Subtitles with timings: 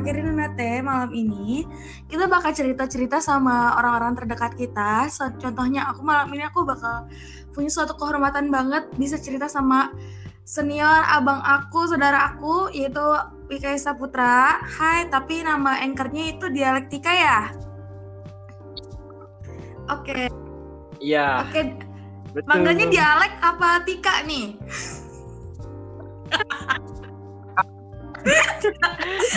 [0.00, 1.68] akhirin nate malam ini
[2.08, 5.06] kita bakal cerita-cerita sama orang-orang terdekat kita.
[5.12, 7.06] So, contohnya aku malam ini aku bakal
[7.52, 9.92] punya suatu kehormatan banget bisa cerita sama
[10.48, 13.04] senior abang aku, saudara aku yaitu
[13.52, 14.64] Wika Putra.
[14.64, 17.40] Hai, tapi nama anchornya itu dialektika ya?
[19.90, 20.10] Oke.
[20.10, 20.26] Okay.
[21.02, 21.44] Iya.
[21.44, 21.52] Oke.
[22.32, 22.44] Okay.
[22.46, 24.54] Manggilnya dialek apa Tika nih?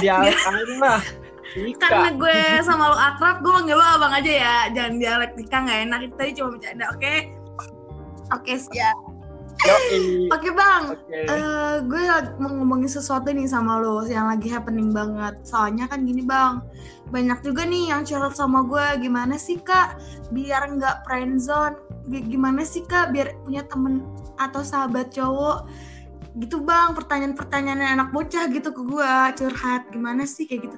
[0.01, 1.01] dialek aja lah.
[1.53, 4.55] Karena gue sama lo akrab, gue manggil lo abang aja ya.
[4.73, 5.99] Jangan dialek Tika nggak enak.
[6.17, 6.99] Tadi cuma bercanda, oke?
[6.99, 7.17] Okay?
[8.33, 8.97] Oke, okay, siap.
[9.63, 11.23] Oke okay, bang, okay.
[11.29, 12.03] uh, eh, gue
[12.35, 15.39] mau ngomongin sesuatu nih sama lo yang lagi happening banget.
[15.47, 16.59] Soalnya kan gini bang,
[17.15, 19.07] banyak juga nih yang curhat sama gue.
[19.07, 20.03] Gimana sih kak,
[20.35, 21.79] biar nggak friendzone?
[22.11, 24.03] Gimana sih kak, biar punya temen
[24.35, 25.69] atau sahabat cowok?
[26.33, 29.89] Gitu bang, pertanyaan-pertanyaan anak bocah gitu ke gue curhat.
[29.93, 30.77] Gimana sih kayak gitu?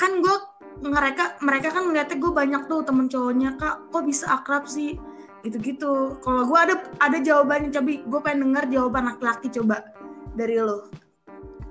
[0.00, 0.36] Kan gue
[0.84, 3.92] mereka mereka kan ngeliatnya gue banyak tuh temen cowoknya kak.
[3.92, 4.96] Kok bisa akrab sih?
[5.44, 9.84] gitu-gitu kalau gue ada ada jawabannya coba gue pengen denger jawaban laki-laki coba
[10.32, 10.88] dari lo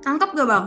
[0.05, 0.65] tangkap gak bang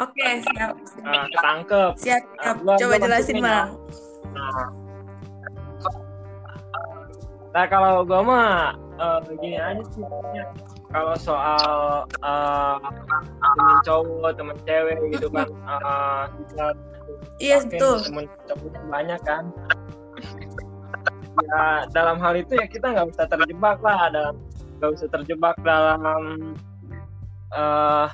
[0.00, 1.04] oke okay, siap, siap.
[1.04, 2.56] Uh, ketangkep siap, siap.
[2.64, 3.68] Uh, coba jelasin bang
[4.32, 4.66] nah,
[7.52, 10.04] nah kalau gue mah uh, gini aja sih
[10.92, 12.76] kalau soal uh,
[13.56, 16.66] temen cowok temen cewek gitu kan uh, kita
[17.40, 19.44] iya yes, betul temen cowok banyak kan.
[21.40, 24.34] Ya dalam hal itu ya kita nggak bisa terjebak lah dalam
[24.80, 26.52] nggak usah terjebak dalam
[27.54, 28.10] uh,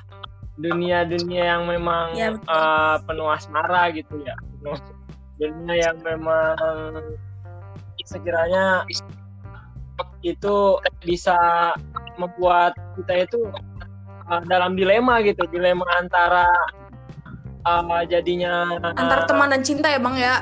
[0.57, 4.35] dunia-dunia yang memang ya, uh, penuh asmara gitu ya.
[5.37, 7.19] Dunia yang memang
[8.07, 8.87] sekiranya
[10.35, 11.37] itu bisa
[12.17, 13.39] membuat kita itu
[14.27, 16.49] uh, dalam dilema gitu dilema antara
[17.63, 20.35] uh, jadinya antara teman dan cinta ya bang ya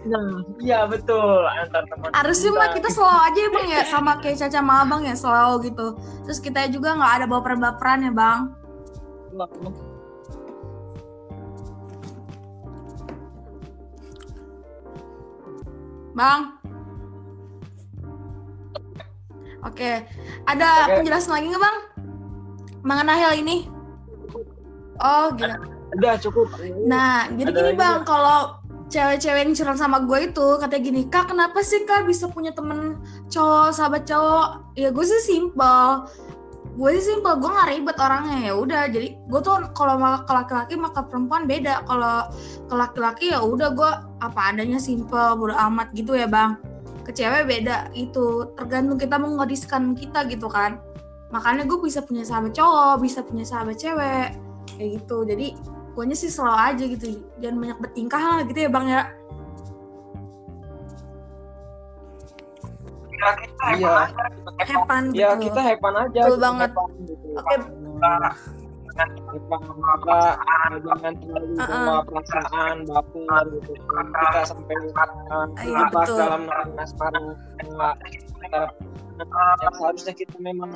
[0.00, 2.08] Nah, iya betul antar teman.
[2.16, 5.68] Harusnya mah kita selalu aja ya bang ya sama kayak Caca sama Abang ya selalu
[5.68, 5.86] gitu.
[6.24, 8.40] Terus kita juga nggak ada baper-baperan ya bang.
[16.16, 16.59] Bang.
[19.66, 20.04] Oke,
[20.48, 21.04] ada Oke.
[21.04, 21.78] penjelasan lagi nggak bang
[22.80, 23.68] mengenai hal ini?
[25.00, 25.56] Oh, gila.
[25.96, 26.48] Udah cukup.
[26.86, 28.60] Nah, jadi gini bang, kalau
[28.90, 32.98] cewek-cewek yang curang sama gue itu katanya gini kak kenapa sih kak bisa punya temen
[33.30, 36.10] cowok sahabat cowok ya gue sih simple
[36.74, 39.94] gue sih simple gue gak ribet orangnya ya udah jadi gue tuh kalau
[40.26, 42.26] ke laki-laki maka perempuan beda kalau
[42.66, 43.90] ke laki-laki ya udah gue
[44.26, 46.58] apa adanya simple bodo amat gitu ya bang
[47.10, 50.78] ke cewek beda itu tergantung kita mengodiskan kita gitu kan.
[51.34, 54.38] Makanya gue bisa punya sahabat cowok bisa punya sahabat cewek
[54.78, 55.26] kayak gitu.
[55.26, 55.58] Jadi
[55.98, 57.06] guanya sih selalu aja gitu.
[57.42, 59.02] Jangan banyak bertingkah lah gitu ya bang ya.
[63.76, 64.08] Iya.
[64.64, 65.20] hepan gitu.
[65.20, 66.70] ya kita hepan aja betul banget.
[67.04, 67.26] gitu.
[67.36, 67.44] oke.
[67.44, 68.59] Okay.
[70.80, 71.98] Jangan terlalu uh -uh.
[72.04, 74.74] perasaan baper gitu kita sampai
[75.30, 76.42] uh, terjebak dalam
[76.76, 77.20] asmara
[79.60, 80.72] yang seharusnya kita memang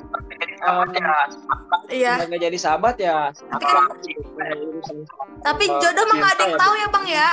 [1.88, 2.20] iya.
[2.28, 3.32] nggak jadi sahabat ya.
[3.32, 4.96] Tapi, kan,
[5.40, 7.30] tapi jodoh mah nggak ada yang tahu ya bang ya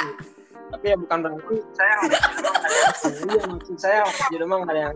[0.71, 1.95] tapi ya bukan berarti saya
[3.27, 3.99] iya maksud saya
[4.31, 4.95] jodoh mah nggak ada yang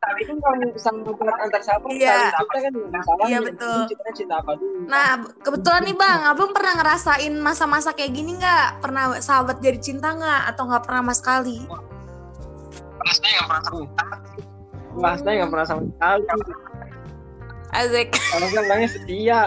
[0.00, 1.00] tapi kan kalau sama
[1.38, 2.34] antar sahabat iya.
[2.34, 3.78] kita kan masalah iya betul
[4.12, 5.08] cinta apa dulu nah
[5.46, 10.42] kebetulan nih bang abang pernah ngerasain masa-masa kayak gini nggak pernah sahabat jadi cinta nggak
[10.54, 11.58] atau nggak pernah sama sekali
[13.00, 13.84] Rasanya nggak pernah sama
[14.90, 16.24] bahasanya nggak pernah sama sekali
[17.70, 18.10] Asik.
[18.18, 19.40] Kalau kan bilangnya setia.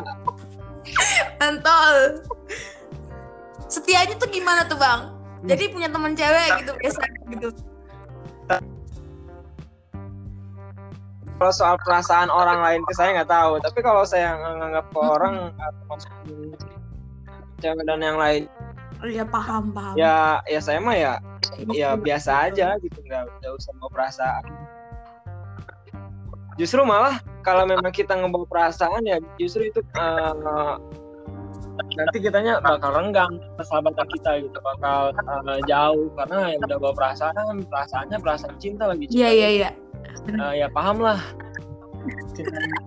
[1.39, 2.23] Mantol.
[3.67, 5.11] Setianya tuh gimana tuh bang?
[5.43, 7.01] Jadi punya teman cewek gitu biasa
[7.35, 7.47] gitu.
[11.33, 15.51] Kalau soal perasaan orang lain ke saya nggak tahu, tapi kalau saya nganggap ke orang
[15.59, 15.99] atau
[17.59, 18.47] cewek dan yang lain,
[19.03, 19.99] ya paham paham.
[19.99, 21.19] Ya ya saya mah ya
[21.75, 24.43] ya biasa aja gitu nggak usah mau perasaan.
[26.55, 30.79] Justru malah kalau memang kita ngebawa perasaan ya justru itu uh,
[31.73, 37.65] nanti kitanya bakal renggang persahabatan kita gitu bakal uh, jauh karena yang udah bawa perasaan
[37.65, 39.09] perasaannya perasaan cinta lagi.
[39.09, 39.69] Iya iya iya.
[40.37, 41.17] Uh, ya paham lah.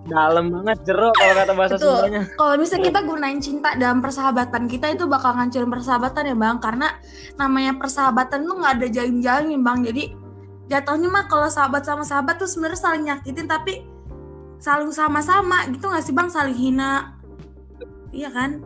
[0.05, 2.23] Dalam banget jeruk kalau kata bahasa Sundanya.
[2.37, 6.87] Kalau misalnya kita gunain cinta dalam persahabatan kita itu bakal ngancurin persahabatan ya bang, karena
[7.35, 9.79] namanya persahabatan tuh nggak ada jalin-jalin bang.
[9.89, 10.03] Jadi
[10.69, 13.87] jatuhnya mah kalau sahabat sama sahabat tuh sebenarnya saling nyakitin tapi
[14.61, 16.29] selalu sama-sama gitu gak sih bang?
[16.29, 17.16] Saling hina
[18.11, 18.61] iya kan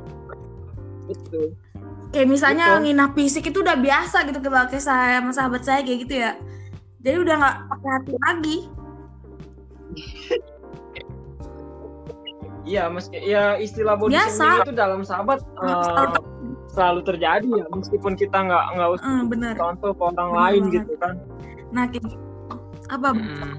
[1.10, 1.56] betul
[2.12, 2.84] kayak misalnya Betul.
[2.84, 6.36] ngina fisik itu udah biasa gitu ke saya sama sahabat saya kayak gitu ya
[7.02, 8.58] jadi udah nggak pakai hati lagi
[12.72, 14.64] iya meski ya istilah body biasa.
[14.64, 16.14] itu dalam sahabat uh,
[16.72, 19.54] selalu terjadi ya meskipun kita nggak nggak usah mm, bener.
[19.58, 20.76] contoh ke orang bener lain banget.
[20.78, 21.16] gitu kan
[21.72, 22.18] nah kayak gitu.
[22.92, 23.54] apa hmm,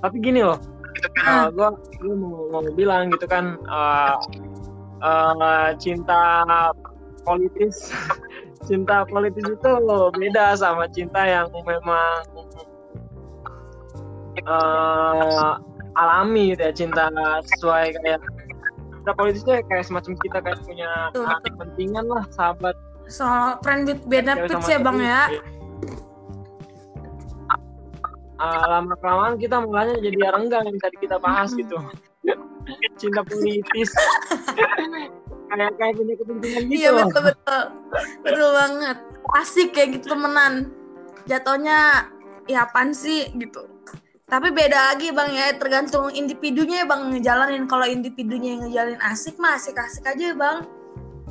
[0.00, 0.58] tapi gini loh
[1.26, 4.16] uh, gue gue mau, mau bilang gitu kan uh,
[5.02, 6.44] uh, cinta
[7.22, 7.90] politis.
[8.68, 9.70] Cinta politis itu
[10.18, 12.20] beda sama cinta yang memang
[14.44, 15.56] uh,
[15.96, 17.08] alami gitu ya cinta
[17.54, 18.20] sesuai kayak
[18.92, 20.90] cinta politis itu kayak semacam kita kayak punya
[21.48, 22.76] kepentingan lah sahabat.
[23.08, 25.22] Soal friend with benefits ya bang ya?
[28.38, 31.74] Uh, lama kelamaan kita mulanya jadi renggang yang tadi kita bahas gitu
[33.00, 33.90] cinta politis
[35.48, 37.62] kayak kayak punya kepentingan gitu iya betul betul.
[38.22, 38.96] Betul banget.
[39.36, 40.72] Asik kayak gitu temenan.
[41.28, 42.08] Jatuhnya
[42.48, 43.32] ya apaan sih?
[43.36, 43.64] gitu.
[44.28, 45.46] Tapi beda lagi bang ya.
[45.56, 47.64] Tergantung individunya ya bang ngejalanin.
[47.64, 50.58] Kalau individunya yang ngejalanin asik mah asik asik aja ya bang.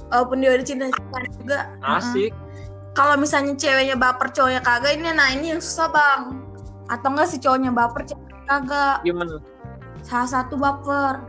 [0.10, 2.34] Walaupun dia udah cinta cinta juga asik.
[2.34, 2.46] Uh
[2.98, 6.42] kalau misalnya ceweknya baper cowoknya kagak ini nah ini yang susah bang.
[6.90, 9.06] Atau enggak si cowoknya baper ceweknya kagak.
[9.06, 9.38] Gimana
[10.08, 11.20] salah satu baper.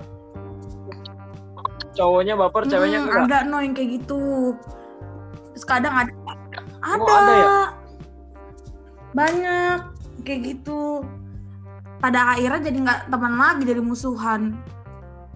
[1.99, 3.27] Cowoknya baper hmm, ceweknya enggak?
[3.27, 4.55] ada no yang kayak gitu.
[5.51, 6.13] Terus kadang ada
[6.79, 7.35] ada, oh, ada.
[7.35, 7.59] ya?
[9.19, 9.79] banyak
[10.23, 11.03] kayak gitu.
[11.99, 14.55] Pada akhirnya jadi nggak teman lagi jadi musuhan.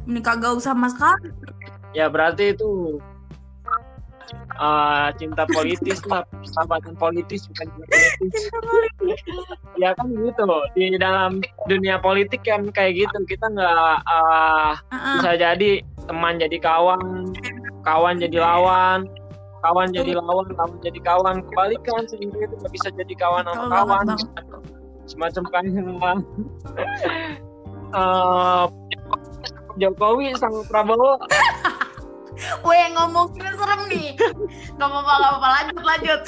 [0.06, 1.34] Ini kagak usah sama sekali.
[1.98, 3.02] Ya berarti itu
[4.62, 8.42] uh, cinta politis lah persahabatan politis bukan cinta politis.
[9.76, 10.46] Ya kan gitu
[10.78, 15.18] di dalam dunia politik kan kayak gitu kita nggak uh, uh-uh.
[15.18, 17.34] bisa jadi teman jadi kawan
[17.82, 19.10] kawan jadi lawan
[19.66, 21.36] kawan jadi lawan kawan jadi kawan.
[21.50, 24.06] Kebalikan sehingga itu nggak bisa jadi kawan sama kawan.
[25.10, 25.66] Semacam kayak
[27.92, 28.70] uh,
[29.80, 31.16] Jokowi sama Prabowo
[32.66, 34.08] Weh ngomongnya serem nih.
[34.78, 35.48] Gak apa-apa, gak apa-apa.
[35.48, 36.20] Lanjut, lanjut.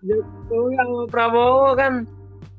[0.00, 2.08] Jokowi sama Prabowo kan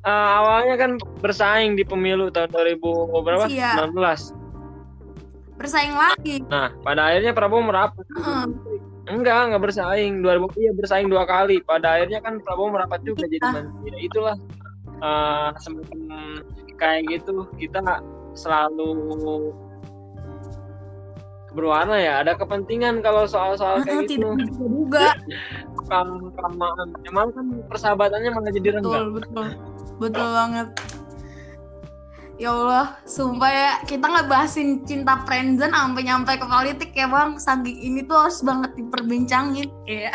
[0.05, 0.91] uh, awalnya kan
[1.25, 3.45] bersaing di pemilu tahun 2000 berapa?
[3.49, 3.89] Iya.
[3.89, 4.41] 19
[5.61, 6.41] bersaing lagi.
[6.49, 8.05] Nah, pada akhirnya Prabowo merapat.
[8.17, 8.49] Uh.
[9.09, 10.25] Enggak, enggak bersaing.
[10.25, 11.61] 2000 iya bersaing dua kali.
[11.61, 14.09] Pada akhirnya kan Prabowo merapat juga jadi menteri.
[14.09, 14.37] Itulah
[15.05, 15.99] uh, semacam
[16.81, 17.81] kayak gitu kita
[18.33, 18.89] selalu
[21.51, 25.07] berwarna ya ada kepentingan kalau soal-soal kayak gitu tidak juga
[26.35, 29.47] kelamaan emang kan persahabatannya malah jadi renggang betul betul
[29.99, 30.69] betul banget
[32.41, 37.37] Ya Allah, sumpah ya kita nggak bahasin cinta friendzone sampai nyampe ke politik ya bang.
[37.37, 40.09] Saking ini tuh harus banget diperbincangin, ya.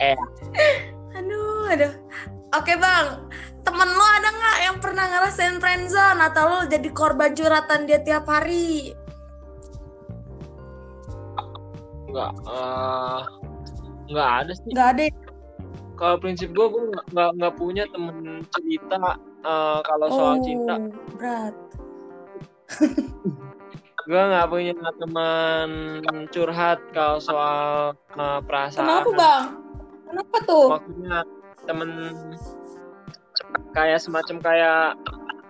[0.00, 0.16] eh.
[1.20, 1.92] Aduh, aduh.
[2.52, 3.06] Oke bang,
[3.64, 8.28] temen lo ada nggak yang pernah ngerasain friendzone atau lo jadi korban curhatan dia tiap
[8.28, 8.92] hari?
[12.12, 13.24] Nggak, uh,
[14.12, 14.68] nggak ada sih.
[14.68, 15.02] Nggak ada.
[15.08, 15.22] Ya?
[16.02, 16.82] kalau prinsip gue gue
[17.14, 20.74] nggak nggak punya temen cerita uh, kalau soal oh, cinta
[21.14, 21.54] berat
[24.10, 25.68] gue nggak punya teman
[26.34, 29.44] curhat kalau soal uh, perasaan kenapa bang
[30.10, 31.18] kenapa tuh maksudnya
[31.64, 31.90] temen
[33.72, 34.98] kayak semacam kayak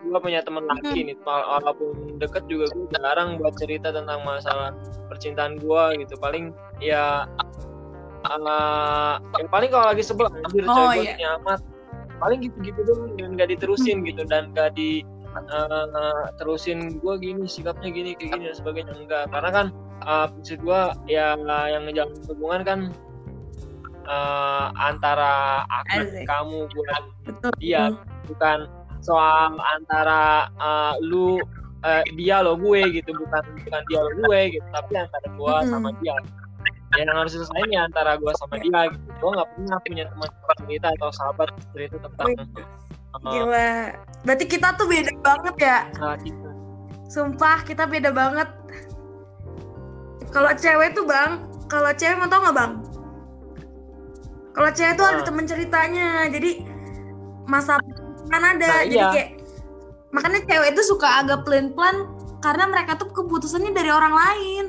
[0.02, 1.06] gue punya temen laki hmm.
[1.14, 4.74] nih walaupun deket juga gue jarang buat cerita tentang masalah
[5.06, 6.50] percintaan gue gitu paling
[6.82, 7.26] ya
[8.26, 11.38] uh, yang paling kalau lagi sebel anjir oh, cewek iya.
[11.42, 11.62] amat
[12.18, 14.06] paling gitu-gitu dong dan gak diterusin hmm.
[14.10, 19.24] gitu dan gak di uh, terusin gue gini sikapnya gini kayak gini dan sebagainya enggak
[19.30, 19.66] karena kan
[20.06, 21.38] uh, prinsip gue ya
[21.70, 22.78] yang ngejalan hubungan kan
[24.06, 26.94] uh, antara aku kamu gue
[27.58, 27.94] dia
[28.26, 28.68] bukan
[29.02, 31.38] soal antara uh, lu
[31.82, 35.70] uh, dia lo gue gitu bukan bukan dia lo gue gitu tapi antara gue hmm.
[35.70, 36.14] sama dia.
[36.92, 39.08] Yang harus selesai ya antara gue sama dia gitu.
[39.18, 40.28] Gue nggak pernah punya teman
[40.60, 42.30] cerita atau sahabat cerita tentang
[43.16, 43.72] uh, gila.
[44.22, 45.78] Berarti kita tuh beda banget ya?
[45.98, 46.50] Nah, kita.
[47.12, 48.48] sumpah kita beda banget.
[50.32, 52.72] Kalau cewek tuh bang kalau cewek mau tau nggak bang
[54.52, 55.10] kalau cewek tuh uh.
[55.12, 55.26] ada nah.
[55.26, 56.50] teman ceritanya jadi
[57.48, 57.80] masa
[58.30, 59.12] kan ada nah, jadi iya.
[59.12, 59.30] kayak
[60.12, 62.08] makanya cewek itu suka agak plan plan
[62.44, 64.66] karena mereka tuh keputusannya dari orang lain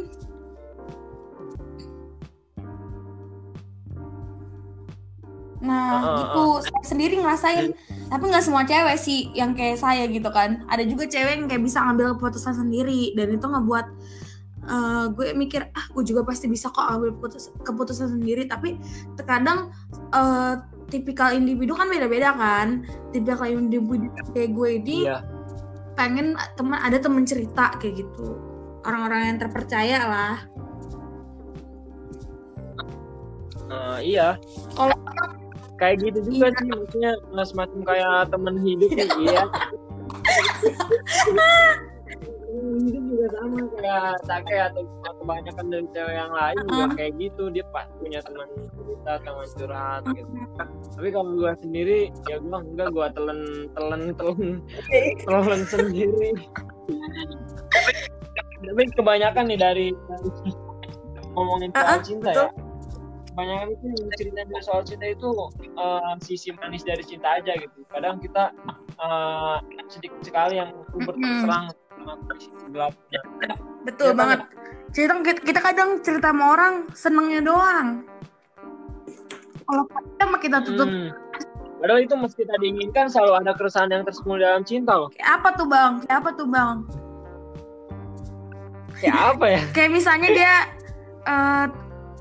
[5.64, 6.44] Nah, uh, gitu.
[6.68, 7.72] Saya sendiri ngerasain.
[8.12, 10.68] Tapi nggak semua cewek sih yang kayak saya gitu kan.
[10.68, 13.88] Ada juga cewek yang kayak bisa ngambil keputusan sendiri dan itu ngebuat
[14.68, 18.48] uh, gue mikir ah gue juga pasti bisa kok ambil keputusan, keputusan sendiri.
[18.48, 18.80] Tapi
[19.16, 19.72] terkadang
[20.12, 22.88] uh, tipikal individu kan beda-beda kan.
[23.12, 25.24] Tipikal individu kayak gue ini iya.
[25.96, 28.38] pengen teman ada temen cerita kayak gitu.
[28.84, 30.36] Orang-orang yang terpercaya lah.
[33.72, 34.36] Uh, iya.
[34.76, 34.94] Kalau
[35.82, 36.56] kayak gitu juga iya.
[36.56, 39.44] sih maksudnya nggak semacam kayak teman hidup nih iya
[42.82, 44.84] hidup juga sama kayak Sake atau
[45.22, 47.44] kebanyakan dari cewek yang lain uh juga kayak gitu.
[47.54, 50.32] Dia pas punya teman cerita teman curhat gitu.
[50.98, 52.00] Tapi kalau gue sendiri
[52.30, 53.40] ya gue enggak gue telen
[53.76, 54.42] telen telen
[55.26, 56.30] telen sendiri.
[58.64, 59.88] Tapi kebanyakan nih dari,
[61.36, 62.48] ngomongin soal uh -uh, cinta ya.
[63.34, 65.30] kebanyakan itu cerita dari soal cinta itu
[65.76, 67.84] uh, sisi manis dari cinta aja gitu.
[67.92, 68.56] Kadang kita
[69.02, 69.58] uh,
[69.90, 71.74] sedikit sekali yang berterang
[72.72, 73.22] gelapnya
[73.84, 74.40] betul ya, banget
[74.94, 77.88] cerita kita kadang cerita sama orang senengnya doang
[79.64, 81.12] kalau kita mah kita tutup hmm.
[81.84, 85.12] Padahal itu mesti kita diinginkan selalu ada keresahan yang tersembunyi dalam cinta loh.
[85.12, 85.94] Kayak apa tuh bang?
[86.08, 86.76] Kayak apa tuh bang?
[89.04, 89.62] Kayak apa ya?
[89.76, 90.54] Kayak misalnya dia
[91.28, 91.68] uh,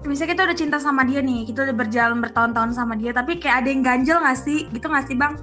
[0.06, 3.62] misalnya kita udah cinta sama dia nih kita udah berjalan bertahun-tahun sama dia tapi kayak
[3.62, 5.38] ada yang ganjel gak sih gitu gak sih bang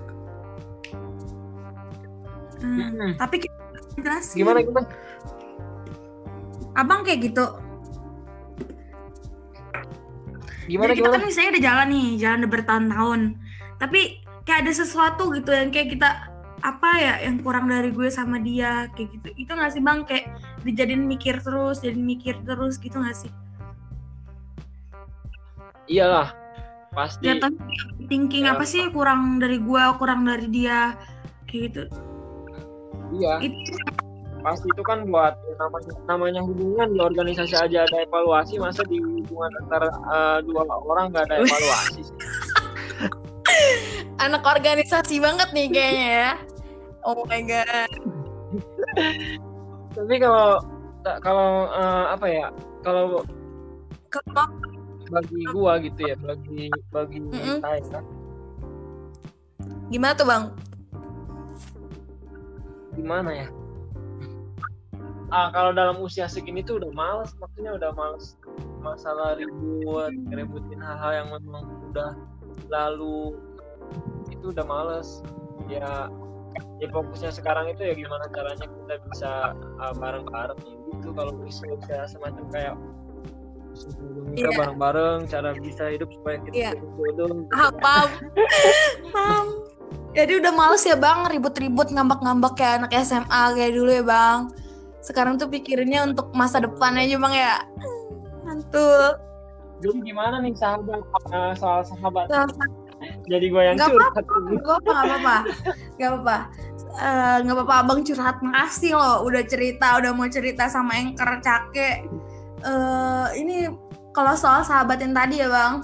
[2.59, 3.11] hmm, hmm.
[3.15, 3.58] tapi kita
[4.01, 4.87] jelasin gimana gimana?
[6.77, 7.45] Abang kayak gitu.
[10.69, 13.21] Gimana Jadi kita kan misalnya udah jalan nih jalan udah bertahun-tahun.
[13.81, 14.01] Tapi
[14.45, 16.09] kayak ada sesuatu gitu yang kayak kita
[16.59, 19.29] apa ya yang kurang dari gue sama dia kayak gitu.
[19.35, 20.05] Itu gak sih bang?
[20.05, 23.31] Kayak dijadiin mikir terus jadi mikir terus gitu gak sih?
[25.89, 26.31] Iyalah
[26.93, 27.25] pasti.
[27.25, 27.57] Ya tapi
[28.09, 30.97] thinking ya, apa sih kurang dari gua kurang dari dia
[31.49, 31.83] kayak gitu
[33.13, 33.33] iya.
[33.43, 33.73] Itu
[34.39, 39.51] pasti itu kan buat namanya namanya hubungan di organisasi aja ada evaluasi masa di hubungan
[39.67, 42.17] antara uh, dua orang nggak ada evaluasi sih?
[44.23, 46.31] Anak organisasi banget nih kayaknya ya.
[47.03, 47.91] Oh my god.
[49.95, 50.47] Tapi kalau
[51.23, 52.47] kalau uh, apa ya
[52.83, 53.23] kalau
[55.09, 57.57] bagi gua gitu ya bagi bagi mm -mm.
[57.59, 57.81] saya.
[57.91, 58.05] Kan
[59.89, 60.43] gimana tuh bang
[62.99, 63.47] gimana ya?
[65.31, 68.35] Ah kalau dalam usia segini tuh udah males maksudnya udah males
[68.83, 72.11] masalah ribut ributin hal-hal yang memang udah
[72.67, 73.39] lalu.
[74.27, 75.23] Itu udah males.
[75.71, 76.11] Ya
[76.83, 79.31] ya fokusnya sekarang itu ya gimana caranya kita bisa
[79.79, 80.59] uh, bareng-bareng
[80.97, 81.15] gitu.
[81.15, 82.75] Kalau usia semacam kayak
[84.33, 84.57] nikah yeah.
[84.57, 86.73] bareng-bareng cara bisa hidup supaya kita yeah.
[86.75, 88.09] jodoh ah, paham
[89.13, 89.38] paham
[90.19, 91.27] jadi udah males ya bang.
[91.31, 94.39] Ribut-ribut ngambek-ngambek kayak anak SMA kayak dulu ya bang.
[94.99, 97.55] Sekarang tuh pikirinnya untuk masa depan aja bang ya.
[98.43, 99.15] Mantul.
[99.79, 100.99] Jadi gimana nih sahabat
[101.31, 102.27] uh, soal sahabat?
[103.31, 104.11] Jadi gue yang gak curhat.
[104.19, 105.37] apa, gue apa gak apa-apa.
[105.95, 106.37] Gak apa-apa.
[106.99, 108.37] Uh, gak apa-apa abang curhat.
[108.43, 112.03] Makasih loh udah cerita udah mau cerita sama anchor cake.
[112.59, 113.71] Uh, ini
[114.11, 115.79] kalau soal sahabat yang tadi ya bang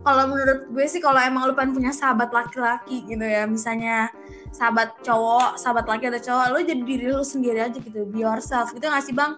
[0.00, 4.08] kalau menurut gue sih kalau emang lu pengen punya sahabat laki-laki gitu ya misalnya
[4.50, 8.72] sahabat cowok sahabat laki atau cowok lu jadi diri lu sendiri aja gitu be yourself
[8.72, 9.36] gitu gak sih bang?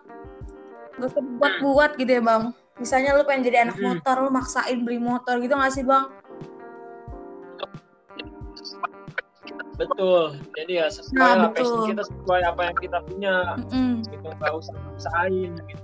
[0.99, 2.43] Gak usah buat-buat gitu ya bang.
[2.79, 3.85] Misalnya lu pengen jadi anak hmm.
[3.85, 6.07] motor lu maksain beli motor gitu gak sih bang?
[9.77, 10.39] Betul.
[10.55, 13.35] Jadi ya sesuai nah, apa kita sesuai apa yang kita punya.
[13.59, 13.93] Mm -mm.
[14.15, 15.83] gitu gak usah maksain gitu.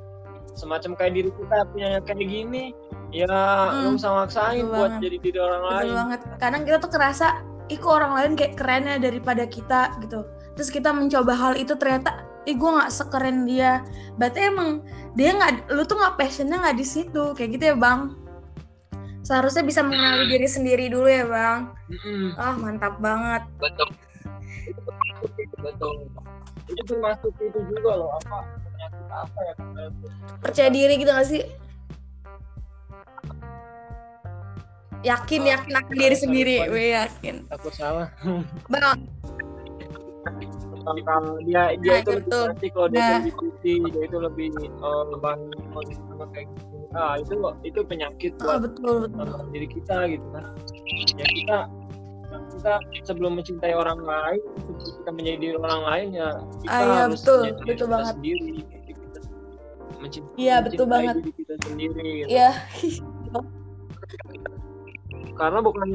[0.54, 2.74] Semacam kayak diri kita punya kayak gini
[3.08, 5.00] ya hmm, lu bisa maksain buat banget.
[5.00, 5.92] jadi diri orang Betul lain.
[5.96, 6.20] banget.
[6.36, 7.26] Kadang kita tuh kerasa
[7.68, 10.24] ih kok orang lain kayak kerennya daripada kita gitu.
[10.56, 13.84] Terus kita mencoba hal itu ternyata ih gue nggak sekeren dia.
[14.20, 14.84] Berarti emang
[15.16, 17.24] dia nggak lu tuh nggak passionnya nggak di situ.
[17.32, 18.00] Kayak gitu ya bang.
[19.24, 21.58] Seharusnya bisa mengenali diri sendiri dulu ya bang.
[22.36, 23.44] Ah mantap banget.
[23.60, 23.88] Betul.
[25.60, 25.94] Betul.
[26.68, 28.44] Itu termasuk itu juga loh apa?
[29.08, 29.54] Apa ya
[30.38, 31.42] percaya diri gitu gak sih
[35.06, 36.54] yakin oh, yakin akan diri sendiri.
[36.66, 37.34] gue yakin.
[37.46, 38.08] Takut salah.
[38.66, 39.06] Bang.
[40.88, 43.12] Kalau dia dia nah, itu lebih nanti kalau dia nah.
[43.20, 44.48] lebih putih dia itu lebih
[44.80, 46.76] uh, lebih sama kayak gitu.
[46.96, 49.26] Ah itu itu penyakit buat oh, betul, betul.
[49.28, 50.44] Uh, diri kita gitu kan
[51.20, 51.58] ya kita
[52.56, 52.74] kita
[53.04, 56.28] sebelum mencintai orang lain sebelum kita menjadi orang lain ya
[56.64, 58.14] kita ah, ya, harus betul, betul banget.
[58.16, 58.56] sendiri
[59.98, 61.14] mencintai, iya betul banget.
[61.20, 62.50] diri kita sendiri iya.
[65.38, 65.86] Karena bukan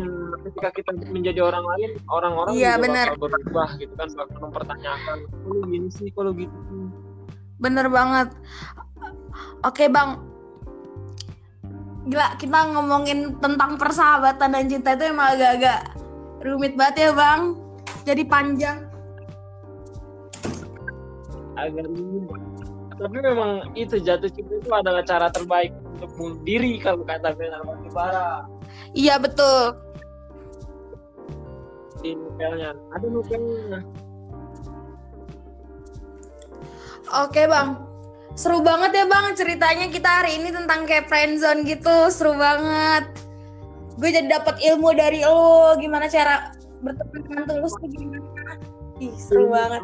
[0.47, 5.61] ketika kita menjadi orang lain orang-orang iya, juga bakal berubah gitu kan bakal mempertanyakan kalau
[5.67, 6.07] gini sih?
[6.15, 6.57] Kalau gitu
[7.63, 8.35] bener banget.
[9.63, 10.19] Oke bang.
[12.03, 15.79] Gila kita ngomongin tentang persahabatan dan cinta itu emang agak-agak
[16.43, 17.41] rumit banget ya bang.
[18.03, 18.77] Jadi panjang.
[21.55, 22.52] Agak rumit
[23.03, 27.61] tapi memang itu jatuh cinta itu adalah cara terbaik untuk bunuh diri kalau kata Benar
[27.67, 28.47] Batubara
[28.95, 29.77] iya betul.
[32.03, 32.75] Di novelnya.
[32.91, 33.79] Ada novelnya.
[37.23, 37.79] Oke bang.
[38.33, 42.11] Seru banget ya bang ceritanya kita hari ini tentang kayak friendzone gitu.
[42.11, 43.07] Seru banget.
[43.95, 45.77] Gue jadi dapat ilmu dari lo.
[45.77, 46.51] Gimana cara
[46.83, 48.32] berteman tulus gimana
[49.03, 49.81] ih seru banget.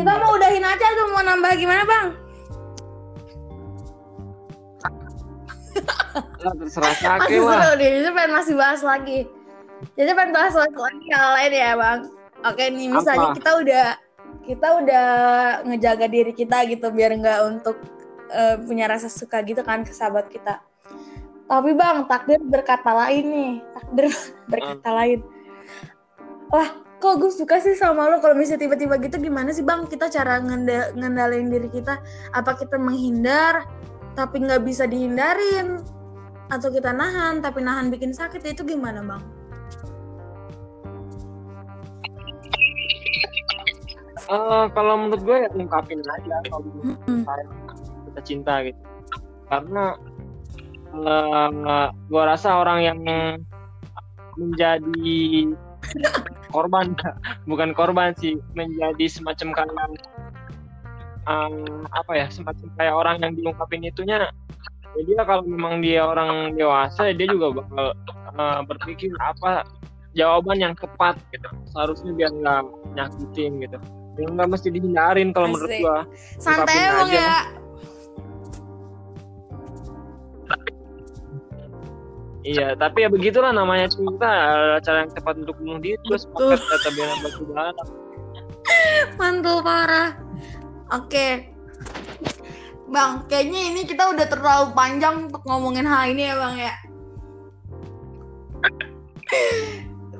[0.00, 2.06] kita mau udahin aja tuh mau nambah gimana bang?
[6.44, 9.28] Terserah kakek lah seru deh pengen masih bahas lagi.
[9.98, 11.98] Jadi pengen bahas lagi hal lain ya bang.
[12.44, 13.36] Oke nih misalnya Apa?
[13.40, 13.86] kita udah
[14.44, 15.06] kita udah
[15.64, 17.76] ngejaga diri kita gitu biar nggak untuk
[18.28, 20.60] uh, punya rasa suka gitu kan ke sahabat kita.
[21.44, 23.52] Tapi bang takdir berkata lain nih.
[23.76, 24.06] Takdir
[24.52, 24.96] berkata hmm.
[24.96, 25.20] lain.
[26.52, 28.16] Wah kok gue suka sih sama lo.
[28.24, 29.84] Kalau misalnya tiba-tiba gitu gimana sih bang?
[29.84, 32.00] Kita cara ngenda ngendalin diri kita.
[32.32, 33.68] Apa kita menghindar
[34.16, 35.84] tapi nggak bisa dihindarin?
[36.48, 38.40] Atau kita nahan tapi nahan bikin sakit?
[38.48, 39.22] Itu gimana bang?
[44.24, 47.28] Uh, kalau menurut gue ya ungkapin aja kalau mm-hmm.
[48.08, 48.80] kita cinta gitu.
[49.52, 50.00] Karena
[50.96, 52.98] uh, gue rasa orang yang
[54.40, 55.52] menjadi
[56.54, 56.94] korban.
[57.50, 59.74] Bukan korban sih menjadi semacam kayak
[61.26, 64.30] um, apa ya semacam kayak orang yang diungkapin itunya.
[64.94, 67.98] Ya dia kalau memang dia orang dewasa dia juga bakal
[68.38, 69.66] uh, berpikir apa
[70.14, 71.50] jawaban yang tepat gitu.
[71.74, 72.62] Seharusnya biar nggak
[72.94, 73.78] nyakitin gitu.
[74.14, 75.98] Yang nggak mesti dihindarin kalau menurut gua.
[76.38, 77.63] Santai emang ya
[82.44, 84.28] Iya, tapi ya begitulah namanya cinta,
[84.84, 87.72] cara yang tepat untuk bunuh diri terus pakai kata biar batu bara.
[89.20, 90.10] Mantul parah.
[90.92, 91.48] Oke.
[92.92, 96.74] Bang, kayaknya ini kita udah terlalu panjang untuk ngomongin hal ini ya, Bang ya.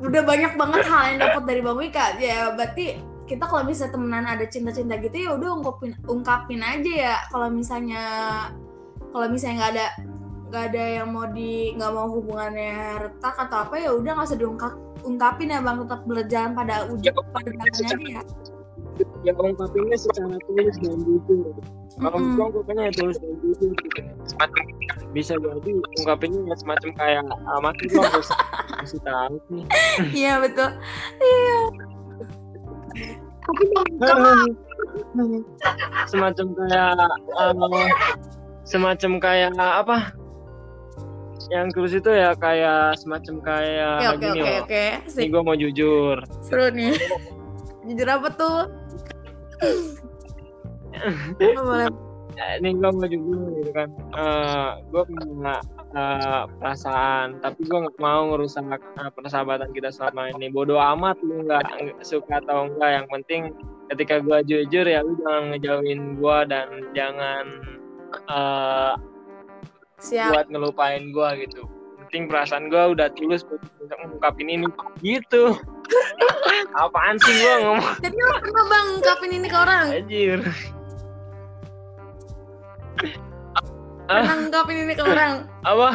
[0.05, 2.17] udah banyak banget hal yang dapat dari Bang Wika.
[2.17, 7.17] Ya, berarti kita kalau bisa temenan ada cinta-cinta gitu ya udah ungkapin ungkapin aja ya.
[7.29, 8.03] Kalau misalnya
[9.13, 9.87] kalau misalnya nggak ada
[10.49, 14.39] nggak ada yang mau di nggak mau hubungannya retak atau apa ya udah nggak usah
[14.39, 18.23] diungkap ungkapin ya bang tetap berjalan pada ujung ya, pada jalannya aja ya.
[19.27, 21.55] ya ungkapinnya secara tulis dan jujur.
[21.99, 22.47] Kalau mm -hmm.
[22.47, 24.01] ungkapinnya ya tulis dan jujur gitu
[25.15, 25.71] bisa jadi
[26.03, 28.29] ungkapinnya ya semacam kayak ah, mati gua harus
[28.83, 29.65] kasih tahu nih.
[30.25, 30.71] Iya betul.
[31.23, 31.59] Iya.
[36.09, 36.91] Semacam kayak
[37.37, 37.53] uh,
[38.65, 40.17] semacam kayak apa
[41.53, 44.85] yang terus itu ya kayak semacam kayak oke oke oke oke.
[45.17, 46.17] Ini gue mau jujur.
[46.45, 46.95] Seru nih.
[47.85, 48.59] Jujur apa tuh?
[51.39, 51.89] Boleh?
[52.35, 53.89] Ini gue mau jujur gitu kan.
[54.11, 55.57] Uh, eh, gue punya
[55.95, 60.49] uh, perasaan tapi gue nggak mau ngerusak uh, persahabatan kita selama ini.
[60.51, 63.43] Bodoh amat lu nggak suka atau enggak yang penting
[63.93, 67.45] ketika gue jujur ya lu jangan ngejauhin gue dan jangan
[68.33, 68.97] uh,
[70.05, 70.29] Siap.
[70.37, 71.65] buat ngelupain gue gitu.
[72.05, 74.69] Penting perasaan gue udah tulus buat ngungkapin ini.
[75.01, 75.57] Gitu.
[76.85, 77.97] Apaan sih gue ngomong?
[78.05, 79.87] Jadi lo pernah bang ngungkapin ini ke orang?
[79.97, 80.41] Anjir.
[84.05, 85.33] Pernah ngungkapin ini ke orang?
[85.65, 85.91] Apa?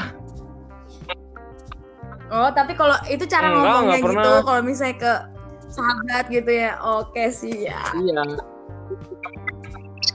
[2.29, 5.13] Oh tapi kalau itu cara enggak, ngomongnya gitu kalau misalnya ke
[5.69, 8.21] sahabat gitu ya oke sih ya iya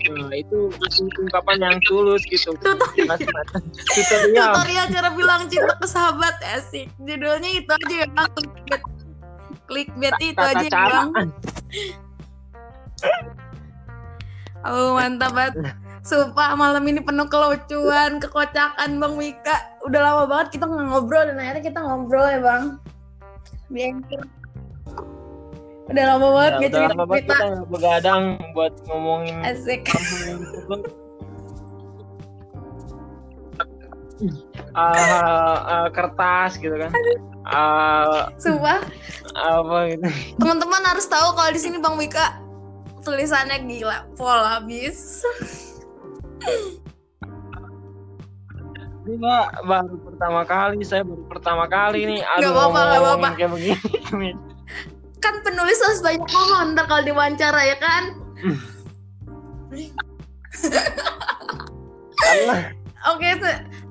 [0.05, 0.69] Nah, itu
[1.17, 2.53] ungkapan yang tulus gitu.
[2.61, 3.17] Tutorial.
[3.17, 4.53] tutorial.
[4.57, 6.93] tutorial cara bilang cinta ke sahabat asik.
[7.01, 8.33] Judulnya itu aja ya bang.
[9.65, 11.29] Clickbait itu Tata aja ya bang.
[14.65, 15.73] Oh mantap banget.
[16.05, 19.57] Sumpah malam ini penuh kelucuan, kekocakan Bang Wika.
[19.89, 22.65] Udah lama banget kita nggak ngobrol dan akhirnya kita ngobrol ya Bang.
[23.73, 23.97] Biar
[25.85, 28.23] Udah lama banget ya, udah lama banget kita begadang
[28.57, 29.85] buat ngomongin Asik.
[34.73, 36.89] uh, uh, kertas gitu kan.
[37.45, 38.81] Uh, Sumpah.
[39.37, 40.09] Apa gitu.
[40.41, 42.41] Teman-teman harus tahu kalau di sini Bang Wika
[43.05, 45.21] tulisannya gila, pol habis.
[49.05, 50.81] Enggak, baru pertama kali.
[50.81, 52.21] Saya baru pertama kali nih.
[52.25, 53.29] Aduh, gak apa-apa, gak apa-apa.
[53.37, 54.31] Kayak begini.
[55.25, 58.03] kan penulis harus banyak ngomong ntar kalau diwawancara ya kan?
[63.05, 63.37] Oke,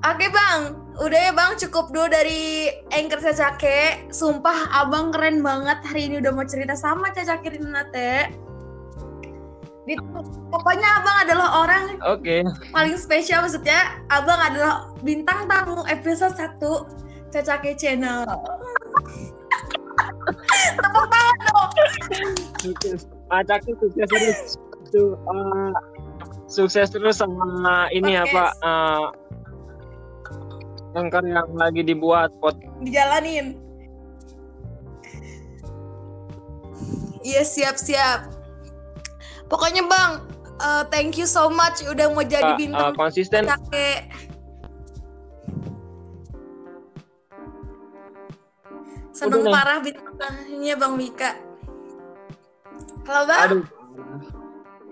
[0.02, 0.60] oke bang,
[0.98, 4.10] udah ya bang cukup dulu dari anchor Cacake.
[4.10, 8.34] Sumpah abang keren banget hari ini udah mau cerita sama Cacake Rinate.
[9.84, 10.00] Di,
[10.48, 12.40] pokoknya abang adalah orang okay.
[12.72, 16.56] paling spesial maksudnya abang adalah bintang tamu episode 1
[17.28, 18.24] Cacake Channel
[20.78, 21.70] tepuk tangan dong
[23.28, 24.00] Cacake sukses
[24.92, 25.70] terus uh,
[26.46, 29.06] sukses terus sama ini apa uh,
[30.94, 33.58] angker yang lagi dibuat pot dijalanin
[37.26, 38.34] iya siap siap
[39.48, 40.24] Pokoknya Bang,
[40.60, 42.90] uh, thank you so much udah mau jadi bintang.
[42.90, 43.44] Uh, konsisten.
[43.44, 44.08] Kakek.
[49.14, 51.38] Seneng Udah parah bintangnya Bang Mika.
[53.06, 53.42] Halo Bang.
[53.46, 53.64] Aduh.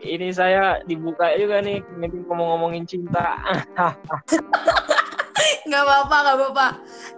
[0.03, 1.83] Ini saya dibuka juga nih,
[2.27, 3.39] ngomong-ngomongin cinta.
[5.63, 6.67] Gak apa-apa, gak apa-apa.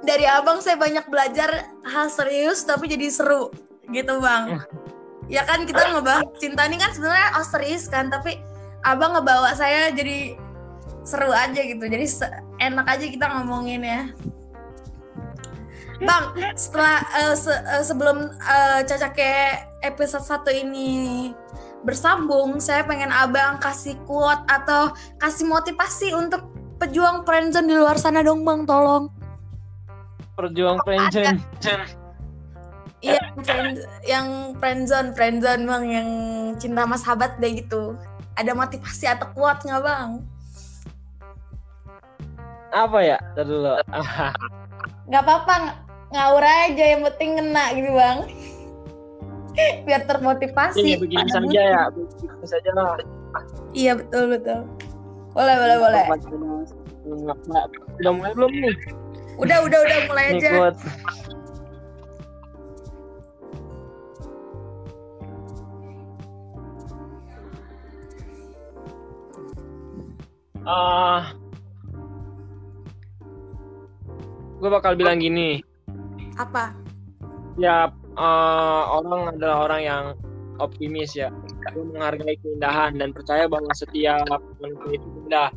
[0.04, 3.48] Dari abang saya banyak belajar hal serius tapi jadi seru
[3.92, 4.64] gitu bang.
[5.28, 8.36] ya kan kita ngebahas cinta ini kan sebenarnya osteris kan tapi
[8.84, 10.36] abang ngebawa saya jadi
[11.04, 12.04] seru aja gitu jadi
[12.60, 14.02] enak aja kita ngomongin ya
[16.02, 16.24] bang
[16.58, 21.30] setelah uh, se uh, sebelum uh, cacake episode satu ini
[21.84, 26.42] bersambung saya pengen abang kasih quote atau kasih motivasi untuk
[26.80, 29.12] pejuang friendzone di luar sana dong bang tolong
[30.34, 31.38] perjuang friendzone
[33.04, 36.08] Iya, friend, yang friendzone, friendzone bang, yang
[36.56, 38.00] cinta sama sahabat deh gitu.
[38.40, 40.24] Ada motivasi atau kuat nggak bang?
[42.72, 43.20] Apa ya?
[43.36, 43.76] Tadi dulu.
[45.12, 48.18] Gak apa-apa, ngawur aja yang penting kena gitu bang.
[49.86, 50.82] Biar termotivasi.
[50.82, 52.98] Iya begini saja ya, begini saja lah.
[53.72, 54.60] Iya betul betul.
[55.34, 56.04] Boleh boleh boleh.
[57.98, 58.76] Udah mulai belum nih?
[59.38, 60.50] Udah udah udah mulai aja.
[70.64, 71.22] uh,
[74.58, 75.60] gue bakal bilang gini
[76.38, 76.74] apa?
[77.60, 80.04] Ya uh, orang adalah orang yang
[80.58, 81.30] optimis ya.
[81.72, 84.26] Gue menghargai keindahan dan percaya bahwa setiap
[84.60, 85.50] manusia itu indah.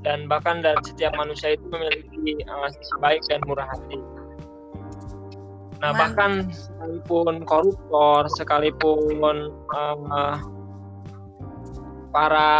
[0.00, 4.00] Dan bahkan dan setiap manusia itu memiliki uh, sisi baik dan murah hati.
[5.80, 6.00] Nah Man.
[6.00, 10.36] bahkan sekalipun koruptor sekalipun uh,
[12.12, 12.50] para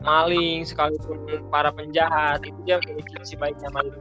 [0.00, 1.20] maling sekalipun
[1.52, 3.92] para penjahat itu dia memiliki sisi baiknya maling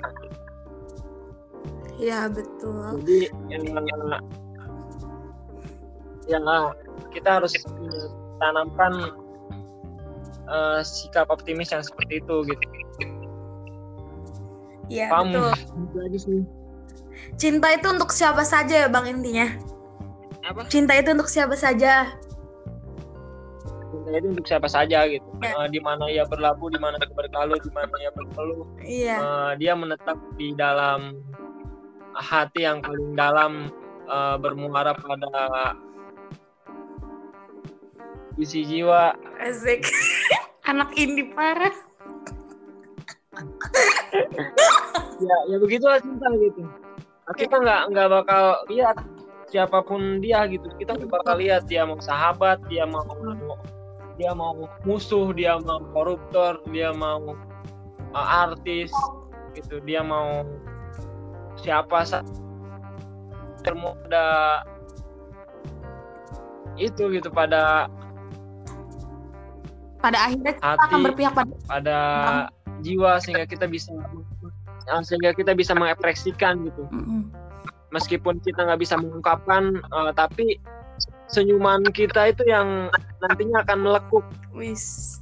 [1.99, 3.03] Iya betul.
[3.03, 3.63] Jadi yang
[6.29, 6.71] yang lah
[7.11, 7.51] kita harus
[8.39, 9.11] tanamkan
[10.47, 12.65] uh, sikap optimis yang seperti itu gitu.
[14.87, 15.51] Iya betul.
[17.35, 19.47] Cinta itu untuk siapa saja ya bang intinya.
[20.47, 20.71] Apa?
[20.71, 22.15] Cinta itu untuk siapa saja
[24.17, 25.53] itu untuk siapa saja gitu ya.
[25.53, 29.15] uh, di mana ia berlabuh di mana ia berkalu di mana ia berkeluh iya.
[29.21, 31.21] uh, dia menetap di dalam
[32.17, 33.73] hati yang paling dalam
[34.09, 35.75] uh, bermuara pada
[38.39, 39.13] isi jiwa.
[39.43, 39.85] Asik.
[40.69, 41.75] anak ini parah.
[45.19, 46.61] Ya ya begitulah cinta gitu.
[47.35, 48.97] Kita nggak nggak bakal lihat
[49.49, 50.69] siapa pun dia gitu.
[50.77, 53.05] Kita nggak bakal lihat dia mau sahabat dia mau
[54.15, 57.33] dia mau musuh dia mau koruptor dia mau
[58.13, 58.93] uh, artis
[59.57, 59.81] gitu.
[59.81, 60.45] Dia mau
[61.61, 62.25] siapa saja
[63.59, 64.63] termuda
[66.79, 67.91] itu gitu pada
[69.99, 71.99] pada akhirnya kita hati, akan berpihak pada pada
[72.79, 73.91] jiwa sehingga kita bisa
[75.03, 77.21] sehingga kita bisa mengekspresikan gitu mm -hmm.
[77.91, 80.55] meskipun kita nggak bisa mengungkapkan uh, tapi
[81.29, 82.89] senyuman kita itu yang
[83.23, 84.25] nantinya akan melekuk.
[84.51, 85.17] Wis.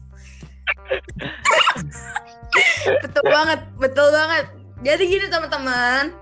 [3.03, 4.45] betul banget, betul banget.
[4.81, 6.15] Jadi gini teman-teman.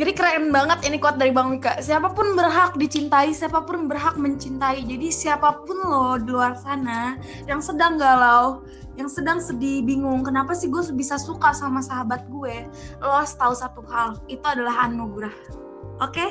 [0.00, 1.76] Jadi keren banget ini kuat dari Bang Wika.
[1.76, 4.80] Siapa pun berhak dicintai, siapa pun berhak mencintai.
[4.88, 8.64] Jadi siapa pun lo di luar sana yang sedang galau,
[8.96, 12.64] yang sedang sedih, bingung, kenapa sih gue bisa suka sama sahabat gue?
[13.04, 15.36] Lo harus tahu satu hal, itu adalah anugerah.
[16.00, 16.16] Oke?
[16.16, 16.30] Okay?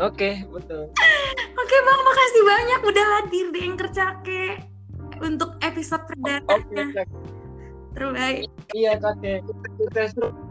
[0.00, 0.88] okay, betul.
[1.60, 4.64] Oke bang, makasih banyak udah hadir di Anchor Cake
[5.20, 6.40] untuk episode perdana.
[6.48, 7.04] Oke, okay,
[7.92, 8.48] terbaik.
[8.72, 9.44] Iya, kakek.
[9.76, 10.45] Sukses terus.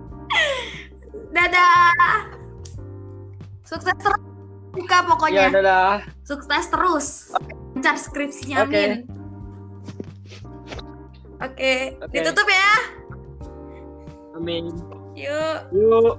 [1.35, 2.31] Dadah.
[3.67, 4.21] Sukses terus.
[4.71, 5.51] Buka pokoknya.
[5.51, 5.95] Iya, dadah.
[6.23, 7.07] Sukses terus.
[7.75, 8.71] Lancar skripsinya, okay.
[8.71, 8.91] amin.
[11.35, 11.79] Oke, okay.
[11.99, 12.23] okay.
[12.23, 12.71] ditutup ya.
[14.39, 14.71] Amin.
[15.13, 15.59] Yuk.
[15.75, 16.15] Yuk.